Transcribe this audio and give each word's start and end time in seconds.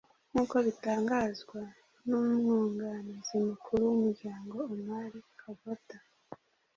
nkuko 0.31 0.55
bitangazwa 0.67 1.59
n’umwunganizi 2.07 3.35
mukuru 3.47 3.81
w’umuryango 3.87 4.55
Omar 4.73 5.11
Kavota 5.39 5.97